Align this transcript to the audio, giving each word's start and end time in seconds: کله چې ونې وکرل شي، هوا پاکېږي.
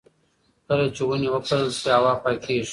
کله 0.67 0.85
چې 0.95 1.01
ونې 1.07 1.29
وکرل 1.33 1.69
شي، 1.79 1.89
هوا 1.97 2.13
پاکېږي. 2.23 2.69